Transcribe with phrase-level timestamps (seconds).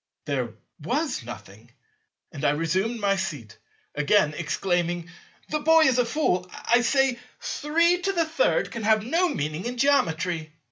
[0.25, 1.69] There was nothing;
[2.31, 3.59] and I resumed my seat,
[3.93, 5.11] again exclaiming,
[5.49, 10.53] "The boy is a fool, I say; 33 can have no meaning in Geometry."